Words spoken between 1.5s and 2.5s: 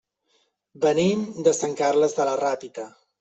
Sant Carles de la